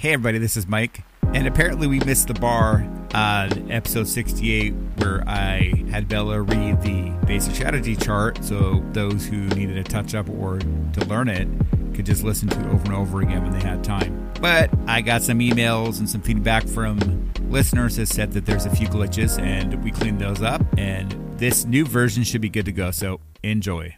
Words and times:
Hey, 0.00 0.12
everybody, 0.12 0.38
this 0.38 0.56
is 0.56 0.68
Mike. 0.68 1.02
And 1.34 1.48
apparently, 1.48 1.88
we 1.88 1.98
missed 1.98 2.28
the 2.28 2.34
bar 2.34 2.88
on 3.14 3.68
episode 3.68 4.06
68 4.06 4.72
where 4.98 5.24
I 5.26 5.72
had 5.90 6.06
Bella 6.06 6.40
read 6.40 6.80
the 6.82 7.10
basic 7.26 7.56
strategy 7.56 7.96
chart 7.96 8.44
so 8.44 8.80
those 8.92 9.26
who 9.26 9.38
needed 9.48 9.76
a 9.76 9.82
touch 9.82 10.14
up 10.14 10.30
or 10.30 10.60
to 10.60 11.04
learn 11.06 11.28
it 11.28 11.48
could 11.96 12.06
just 12.06 12.22
listen 12.22 12.46
to 12.46 12.60
it 12.60 12.66
over 12.66 12.84
and 12.84 12.94
over 12.94 13.22
again 13.22 13.42
when 13.42 13.50
they 13.50 13.58
had 13.58 13.82
time. 13.82 14.32
But 14.40 14.70
I 14.86 15.00
got 15.00 15.22
some 15.22 15.40
emails 15.40 15.98
and 15.98 16.08
some 16.08 16.20
feedback 16.20 16.68
from 16.68 17.32
listeners 17.48 17.96
that 17.96 18.06
said 18.06 18.30
that 18.34 18.46
there's 18.46 18.66
a 18.66 18.70
few 18.70 18.86
glitches 18.86 19.36
and 19.42 19.82
we 19.82 19.90
cleaned 19.90 20.20
those 20.20 20.42
up. 20.42 20.62
And 20.78 21.10
this 21.40 21.64
new 21.64 21.84
version 21.84 22.22
should 22.22 22.40
be 22.40 22.50
good 22.50 22.66
to 22.66 22.72
go. 22.72 22.92
So 22.92 23.18
enjoy. 23.42 23.96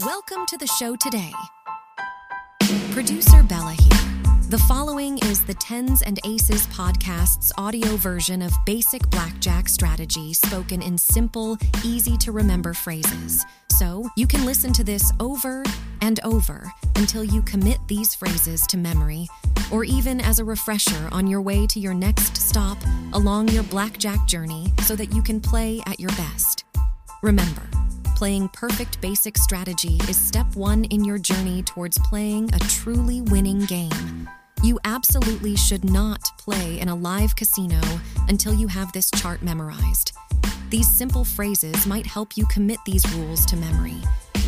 Welcome 0.00 0.46
to 0.46 0.56
the 0.56 0.68
show 0.78 0.96
today. 0.96 1.32
Producer 2.90 3.42
Bella 3.42 3.72
here. 3.72 4.00
The 4.50 4.62
following 4.68 5.18
is 5.18 5.42
the 5.44 5.54
Tens 5.54 6.02
and 6.02 6.20
Aces 6.24 6.66
podcast's 6.68 7.52
audio 7.58 7.96
version 7.96 8.42
of 8.42 8.52
basic 8.66 9.08
blackjack 9.10 9.68
strategy 9.68 10.32
spoken 10.32 10.82
in 10.82 10.96
simple, 10.96 11.58
easy 11.84 12.16
to 12.18 12.32
remember 12.32 12.72
phrases. 12.72 13.44
So 13.70 14.08
you 14.16 14.26
can 14.26 14.44
listen 14.44 14.72
to 14.74 14.84
this 14.84 15.12
over 15.20 15.64
and 16.00 16.20
over 16.24 16.70
until 16.96 17.24
you 17.24 17.42
commit 17.42 17.78
these 17.88 18.14
phrases 18.14 18.66
to 18.68 18.76
memory, 18.76 19.26
or 19.72 19.84
even 19.84 20.20
as 20.20 20.38
a 20.38 20.44
refresher 20.44 21.08
on 21.10 21.26
your 21.26 21.40
way 21.40 21.66
to 21.66 21.80
your 21.80 21.94
next 21.94 22.36
stop 22.36 22.78
along 23.12 23.48
your 23.48 23.64
blackjack 23.64 24.26
journey 24.26 24.72
so 24.82 24.94
that 24.96 25.14
you 25.14 25.22
can 25.22 25.40
play 25.40 25.80
at 25.86 25.98
your 25.98 26.10
best. 26.10 26.64
Remember, 27.22 27.62
playing 28.24 28.48
perfect 28.54 28.98
basic 29.02 29.36
strategy 29.36 29.98
is 30.08 30.16
step 30.16 30.46
one 30.56 30.84
in 30.84 31.04
your 31.04 31.18
journey 31.18 31.62
towards 31.62 31.98
playing 31.98 32.48
a 32.54 32.58
truly 32.60 33.20
winning 33.20 33.58
game. 33.66 34.26
You 34.62 34.80
absolutely 34.84 35.56
should 35.56 35.84
not 35.84 36.22
play 36.38 36.80
in 36.80 36.88
a 36.88 36.94
live 36.94 37.36
casino 37.36 37.78
until 38.28 38.54
you 38.54 38.66
have 38.66 38.90
this 38.92 39.10
chart 39.10 39.42
memorized. 39.42 40.16
These 40.70 40.90
simple 40.90 41.22
phrases 41.22 41.86
might 41.86 42.06
help 42.06 42.34
you 42.34 42.46
commit 42.46 42.78
these 42.86 43.04
rules 43.14 43.44
to 43.44 43.58
memory. 43.58 44.00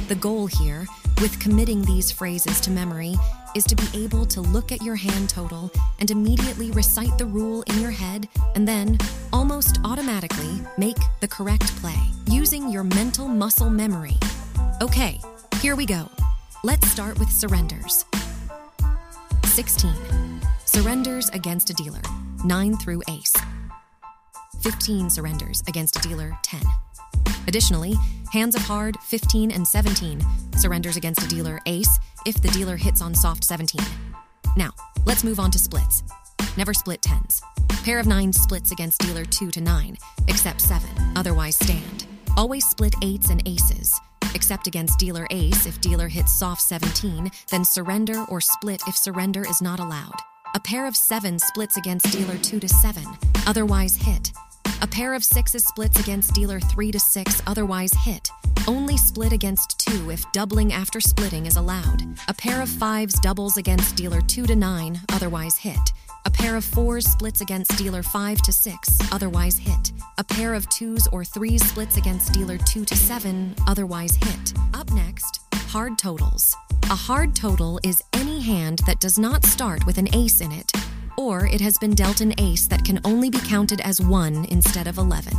The 0.09 0.15
goal 0.15 0.47
here, 0.47 0.87
with 1.21 1.39
committing 1.39 1.83
these 1.83 2.11
phrases 2.11 2.63
to 2.63 2.71
memory, 2.71 3.15
is 3.57 3.65
to 3.65 3.75
be 3.75 4.05
able 4.05 4.27
to 4.27 4.43
look 4.43 4.71
at 4.71 4.83
your 4.83 4.95
hand 4.95 5.31
total 5.31 5.71
and 5.99 6.11
immediately 6.11 6.71
recite 6.73 7.17
the 7.17 7.25
rule 7.25 7.63
in 7.63 7.81
your 7.81 7.91
head 7.91 8.29
and 8.55 8.69
then, 8.69 8.99
almost 9.33 9.79
automatically, 9.83 10.61
make 10.77 10.99
the 11.21 11.29
correct 11.29 11.75
play 11.77 11.99
using 12.29 12.69
your 12.69 12.85
mental 12.85 13.27
muscle 13.27 13.71
memory. 13.71 14.17
Okay, 14.83 15.19
here 15.63 15.75
we 15.75 15.87
go. 15.87 16.07
Let's 16.65 16.87
start 16.91 17.19
with 17.19 17.31
surrenders. 17.31 18.05
16. 19.47 19.91
Surrenders 20.67 21.31
against 21.31 21.71
a 21.71 21.75
dealer, 21.75 22.03
9 22.45 22.77
through 22.77 23.01
ace. 23.09 23.35
15 24.61 25.09
surrenders 25.09 25.63
against 25.67 25.97
a 25.97 26.01
dealer, 26.07 26.37
10. 26.43 26.61
Additionally, 27.49 27.95
hands 28.33 28.55
of 28.55 28.63
hard, 28.63 28.97
15 28.99 29.51
and 29.51 29.67
17, 29.67 30.21
surrenders 30.57 30.97
against 30.97 31.23
a 31.23 31.29
dealer, 31.29 31.61
ace, 31.67 31.99
if 32.25 32.41
the 32.41 32.49
dealer 32.49 32.77
hits 32.77 33.01
on 33.03 33.15
soft 33.15 33.45
17. 33.45 33.81
Now, 34.57 34.71
let's 35.05 35.25
move 35.25 35.39
on 35.39 35.51
to 35.53 35.59
splits. 35.59 36.03
Never 36.57 36.75
split 36.75 37.03
tens. 37.03 37.43
Pair 37.85 37.99
of 37.99 38.07
nines 38.07 38.41
splits 38.41 38.73
against 38.73 39.01
dealer 39.01 39.25
2 39.25 39.51
to 39.53 39.61
9, 39.61 39.97
except 40.29 40.61
7, 40.61 40.89
otherwise 41.15 41.57
stand. 41.57 42.07
Always 42.37 42.67
split 42.69 42.95
eights 43.03 43.31
and 43.31 43.47
aces, 43.47 43.99
except 44.35 44.67
against 44.67 44.99
dealer 44.99 45.27
ace 45.31 45.67
if 45.67 45.81
dealer 45.81 46.09
hits 46.09 46.33
soft 46.33 46.63
17, 46.63 47.31
then 47.51 47.65
surrender 47.65 48.25
or 48.29 48.41
split 48.41 48.83
if 48.87 48.97
surrender 48.97 49.45
is 49.49 49.63
not 49.63 49.81
allowed. 49.81 50.17
A 50.55 50.61
pair 50.61 50.87
of 50.87 50.97
sevens 50.97 51.45
splits 51.45 51.77
against 51.77 52.11
dealer 52.11 52.39
2 52.39 52.61
to 52.61 52.69
7, 52.69 53.05
otherwise 53.47 53.97
hit. 53.97 54.33
A 54.83 54.87
pair 54.87 55.15
of 55.15 55.25
sixes 55.25 55.65
splits 55.65 55.99
against 55.99 56.35
dealer 56.35 56.61
3 56.61 56.93
to 56.93 57.01
6, 57.01 57.43
otherwise 57.47 57.93
hit. 58.05 58.29
Only 58.69 58.99
split 58.99 59.33
against 59.33 59.79
2 59.79 60.11
if 60.11 60.31
doubling 60.33 60.73
after 60.73 61.01
splitting 61.01 61.47
is 61.47 61.57
allowed. 61.57 62.03
A 62.29 62.35
pair 62.35 62.61
of 62.61 62.69
fives 62.69 63.19
doubles 63.21 63.57
against 63.57 63.97
dealer 63.97 64.21
2 64.21 64.45
to 64.47 64.55
9, 64.55 65.01
otherwise 65.13 65.57
hit. 65.57 65.79
A 66.27 66.31
pair 66.31 66.57
of 66.57 66.65
fours 66.65 67.07
splits 67.07 67.41
against 67.41 67.79
dealer 67.79 68.03
5 68.03 68.43
to 68.43 68.53
6, 68.53 68.99
otherwise 69.13 69.57
hit. 69.57 69.93
A 70.19 70.25
pair 70.25 70.53
of 70.53 70.69
twos 70.69 71.07
or 71.09 71.25
threes 71.25 71.67
splits 71.67 71.97
against 71.97 72.35
dealer 72.35 72.59
2 72.59 72.85
to 72.85 72.97
7, 72.97 73.55
otherwise 73.67 74.17
hit. 74.17 74.53
Up 74.75 74.91
next, 74.91 75.41
hard 75.55 75.97
totals. 75.97 76.55
A 76.85 76.95
hard 76.95 77.35
total 77.35 77.81
is 77.83 78.03
any 78.13 78.43
hand 78.43 78.81
that 78.87 79.01
does 79.01 79.19
not 79.19 79.45
start 79.45 79.87
with 79.87 79.97
an 79.97 80.15
ace 80.15 80.41
in 80.41 80.53
it, 80.53 80.71
or 81.17 81.47
it 81.47 81.61
has 81.61 81.79
been 81.79 81.95
dealt 81.95 82.21
an 82.21 82.35
ace 82.39 82.67
that 82.67 82.85
can 82.85 83.01
only 83.05 83.31
be 83.31 83.39
counted 83.41 83.81
as 83.81 84.01
1 84.01 84.47
instead 84.47 84.87
of 84.87 84.99
11. 84.99 85.33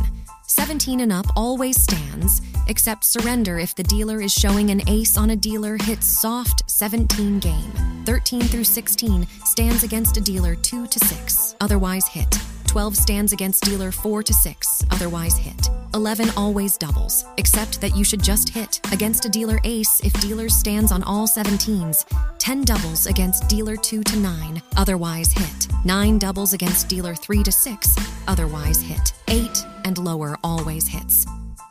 17 0.46 1.00
and 1.00 1.12
up 1.12 1.26
always 1.36 1.80
stands, 1.80 2.40
except 2.68 3.04
surrender 3.04 3.58
if 3.58 3.74
the 3.74 3.82
dealer 3.82 4.20
is 4.20 4.32
showing 4.32 4.70
an 4.70 4.80
ace 4.88 5.16
on 5.16 5.30
a 5.30 5.36
dealer 5.36 5.76
hits 5.76 6.06
soft 6.06 6.68
17 6.70 7.38
game. 7.38 7.72
13 8.06 8.40
through 8.42 8.64
16 8.64 9.26
stands 9.44 9.84
against 9.84 10.16
a 10.16 10.20
dealer 10.20 10.54
2 10.54 10.86
to 10.86 10.98
6, 10.98 11.54
otherwise 11.60 12.08
hit. 12.08 12.34
12 12.66 12.96
stands 12.96 13.32
against 13.32 13.64
dealer 13.64 13.92
4 13.92 14.22
to 14.22 14.32
6, 14.32 14.84
otherwise 14.90 15.36
hit. 15.36 15.68
11 15.94 16.30
always 16.36 16.76
doubles, 16.76 17.24
except 17.38 17.80
that 17.80 17.96
you 17.96 18.04
should 18.04 18.22
just 18.22 18.48
hit 18.48 18.80
against 18.92 19.24
a 19.24 19.28
dealer 19.28 19.58
ace 19.64 20.00
if 20.04 20.12
dealer 20.20 20.48
stands 20.48 20.92
on 20.92 21.02
all 21.02 21.26
17s. 21.26 22.04
10 22.38 22.62
doubles 22.62 23.06
against 23.06 23.48
dealer 23.48 23.76
2 23.76 24.02
to 24.02 24.16
9, 24.18 24.62
otherwise 24.76 25.32
hit. 25.32 25.68
9 25.84 26.18
doubles 26.18 26.52
against 26.52 26.88
dealer 26.88 27.14
3 27.14 27.42
to 27.42 27.52
6, 27.52 27.96
otherwise 28.26 28.80
hit. 28.80 29.12
8 29.28 29.48
and 29.84 29.98
lower 29.98 30.36
always 30.44 30.86
hits. 30.86 31.26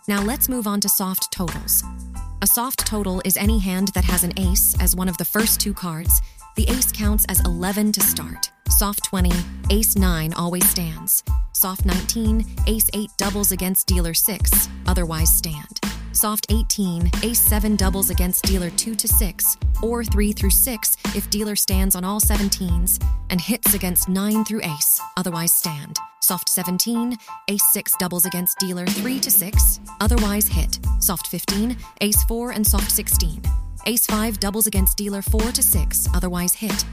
Now 0.07 0.21
let's 0.21 0.49
move 0.49 0.67
on 0.67 0.79
to 0.81 0.89
soft 0.89 1.31
totals. 1.31 1.83
A 2.41 2.47
soft 2.47 2.85
total 2.85 3.21
is 3.25 3.37
any 3.37 3.59
hand 3.59 3.89
that 3.89 4.05
has 4.05 4.23
an 4.23 4.33
ace 4.37 4.75
as 4.79 4.95
one 4.95 5.09
of 5.09 5.17
the 5.17 5.25
first 5.25 5.59
two 5.59 5.73
cards. 5.73 6.21
The 6.55 6.69
ace 6.69 6.91
counts 6.91 7.25
as 7.29 7.43
11 7.45 7.91
to 7.93 8.01
start. 8.01 8.51
Soft 8.69 9.05
20, 9.05 9.31
ace 9.69 9.95
9 9.95 10.33
always 10.33 10.69
stands. 10.69 11.23
Soft 11.53 11.85
19, 11.85 12.45
ace 12.67 12.89
8 12.93 13.09
doubles 13.17 13.53
against 13.53 13.87
dealer 13.87 14.13
6, 14.13 14.69
otherwise 14.85 15.33
stand. 15.33 15.79
Soft 16.11 16.47
18, 16.49 17.09
ace 17.23 17.39
7 17.39 17.77
doubles 17.77 18.09
against 18.09 18.43
dealer 18.43 18.69
2 18.71 18.93
to 18.95 19.07
6, 19.07 19.57
or 19.81 20.03
3 20.03 20.33
through 20.33 20.49
6 20.49 20.97
if 21.15 21.29
dealer 21.29 21.55
stands 21.55 21.95
on 21.95 22.03
all 22.03 22.19
17s, 22.19 23.01
and 23.29 23.39
hits 23.39 23.73
against 23.73 24.09
9 24.09 24.43
through 24.43 24.61
ace, 24.63 24.99
otherwise 25.15 25.53
stand. 25.53 25.97
Soft 26.21 26.49
17, 26.49 27.15
ace 27.47 27.71
6 27.71 27.93
doubles 27.99 28.25
against 28.25 28.59
dealer 28.59 28.85
3 28.85 29.19
to 29.21 29.31
6, 29.31 29.79
otherwise 30.01 30.47
hit. 30.47 30.77
Soft 30.99 31.27
15, 31.27 31.77
ace 32.01 32.23
4 32.25 32.51
and 32.51 32.67
soft 32.67 32.91
16. 32.91 33.41
Ace 33.85 34.05
5 34.07 34.39
doubles 34.41 34.67
against 34.67 34.97
dealer 34.97 35.21
4 35.21 35.39
to 35.53 35.63
6, 35.63 36.09
otherwise 36.13 36.53
hit. 36.53 36.83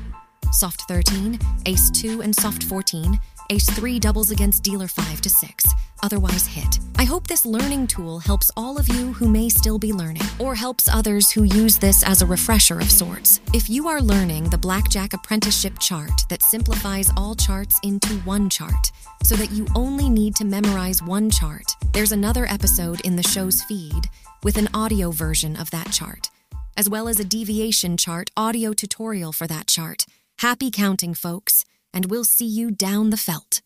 Soft 0.55 0.83
13, 0.83 1.37
Ace 1.67 1.91
2 1.91 2.23
and 2.23 2.33
Soft 2.33 2.63
14, 2.63 3.19
Ace 3.51 3.69
3 3.71 3.99
doubles 3.99 4.31
against 4.31 4.63
dealer 4.63 4.87
5 4.87 5.21
to 5.23 5.29
6, 5.29 5.65
otherwise 6.05 6.47
hit. 6.47 6.79
I 6.97 7.03
hope 7.03 7.27
this 7.27 7.45
learning 7.45 7.89
tool 7.89 8.21
helps 8.21 8.53
all 8.57 8.79
of 8.79 8.87
you 8.87 9.13
who 9.15 9.29
may 9.29 9.49
still 9.49 9.81
be 9.81 9.93
learning, 9.93 10.23
or 10.39 10.55
helps 10.55 10.89
others 10.89 11.29
who 11.29 11.43
use 11.43 11.77
this 11.77 12.05
as 12.05 12.23
a 12.23 12.27
refresher 12.27 12.79
of 12.79 12.89
sorts. 12.89 13.41
If 13.53 13.69
you 13.69 13.89
are 13.89 14.01
learning 14.01 14.49
the 14.49 14.57
Blackjack 14.57 15.13
Apprenticeship 15.13 15.81
chart 15.81 16.23
that 16.31 16.43
simplifies 16.43 17.11
all 17.17 17.35
charts 17.35 17.81
into 17.83 18.15
one 18.21 18.49
chart, 18.49 18.93
so 19.25 19.35
that 19.35 19.51
you 19.51 19.67
only 19.75 20.09
need 20.09 20.37
to 20.37 20.45
memorize 20.45 21.03
one 21.03 21.31
chart, 21.31 21.67
there's 21.93 22.13
another 22.13 22.47
episode 22.47 23.01
in 23.01 23.17
the 23.17 23.25
show's 23.25 23.65
feed 23.65 24.09
with 24.45 24.57
an 24.57 24.69
audio 24.73 25.11
version 25.11 25.57
of 25.57 25.73
that 25.73 25.91
chart, 25.91 26.31
as 26.77 26.89
well 26.89 27.09
as 27.09 27.19
a 27.19 27.25
deviation 27.25 27.97
chart 27.97 28.31
audio 28.37 28.73
tutorial 28.73 29.33
for 29.33 29.49
that 29.49 29.67
chart. 29.67 30.07
Happy 30.45 30.71
counting, 30.71 31.15
folks, 31.15 31.65
and 31.95 32.11
we'll 32.11 32.23
see 32.23 32.45
you 32.45 32.71
down 32.71 33.09
the 33.09 33.17
felt. 33.17 33.63